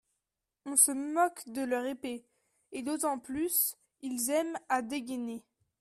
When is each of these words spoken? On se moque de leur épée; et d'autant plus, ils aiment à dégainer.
On 0.65 0.77
se 0.77 0.89
moque 0.93 1.47
de 1.53 1.61
leur 1.61 1.85
épée; 1.85 2.25
et 2.71 2.81
d'autant 2.81 3.19
plus, 3.19 3.75
ils 4.01 4.31
aiment 4.31 4.57
à 4.67 4.81
dégainer. 4.81 5.43